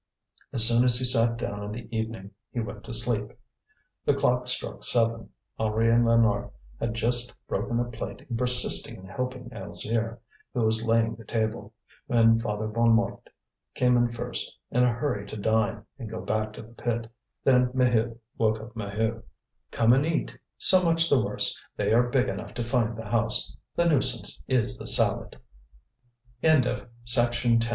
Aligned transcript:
As 0.51 0.67
soon 0.67 0.83
as 0.83 0.97
he 0.97 1.05
sat 1.05 1.37
down 1.37 1.61
in 1.63 1.71
the 1.71 1.87
evening 1.95 2.31
he 2.51 2.59
went 2.59 2.83
to 2.85 2.91
sleep. 2.93 3.33
The 4.03 4.15
clock 4.15 4.47
struck 4.47 4.81
seven; 4.83 5.29
Henri 5.59 5.91
and 5.91 6.03
Lénore 6.03 6.49
had 6.79 6.95
just 6.95 7.35
broken 7.47 7.79
a 7.79 7.83
plate 7.83 8.21
in 8.27 8.35
persisting 8.35 8.95
in 8.95 9.05
helping 9.05 9.51
Alzire, 9.51 10.17
who 10.55 10.61
was 10.61 10.83
laying 10.83 11.13
the 11.13 11.23
table, 11.23 11.75
when 12.07 12.39
Father 12.39 12.67
Bonnemort 12.67 13.21
came 13.75 13.95
in 13.95 14.11
first, 14.11 14.57
in 14.71 14.81
a 14.83 14.91
hurry 14.91 15.27
to 15.27 15.37
dine 15.37 15.85
and 15.99 16.09
go 16.09 16.19
back 16.19 16.53
to 16.53 16.63
the 16.63 16.73
pit. 16.73 17.07
Then 17.43 17.67
Maheude 17.67 18.17
woke 18.39 18.59
up 18.59 18.73
Maheu. 18.75 19.21
"Come 19.69 19.93
and 19.93 20.03
eat! 20.03 20.35
So 20.57 20.83
much 20.83 21.11
the 21.11 21.21
worse! 21.21 21.61
They 21.77 21.93
are 21.93 22.09
big 22.09 22.27
enough 22.27 22.55
to 22.55 22.63
find 22.63 22.97
the 22.97 23.05
house. 23.05 23.55
The 23.75 23.85
nuisance 23.87 24.43
is 24.47 24.79
the 24.79 24.87
salad!" 24.87 25.37